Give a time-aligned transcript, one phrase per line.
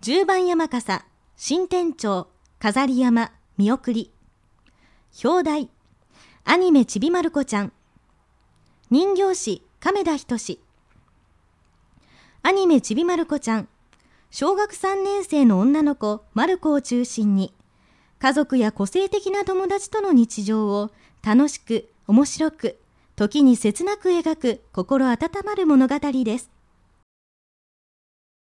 [0.00, 1.04] 10番山笠、
[1.36, 2.28] 新店長、
[2.60, 4.12] 飾り山、見送り。
[5.24, 5.70] 表題、
[6.44, 7.72] アニメちびまる子ちゃん。
[8.90, 10.60] 人形師、亀田仁
[12.42, 13.68] アニメちびまる子ちゃん。
[14.30, 17.52] 小学3年生の女の子、まる子を中心に、
[18.20, 20.92] 家族や個性的な友達との日常を
[21.24, 22.78] 楽しく、面白く、
[23.16, 26.57] 時に切なく描く心温まる物語です。